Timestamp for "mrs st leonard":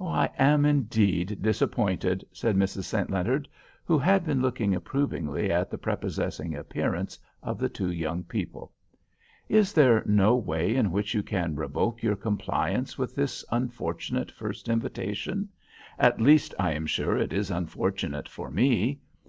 2.56-3.46